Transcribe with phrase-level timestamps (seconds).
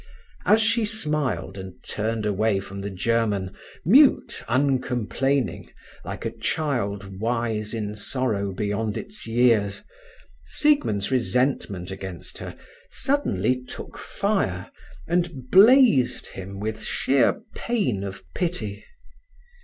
[0.47, 3.53] As she smiled and turned away from the German,
[3.85, 5.69] mute, uncomplaining,
[6.03, 9.83] like a child wise in sorrow beyond its years,
[10.47, 12.57] Siegmund's resentment against her
[12.89, 14.71] suddenly took fire,
[15.07, 18.83] and blazed him with sheer pain of pity.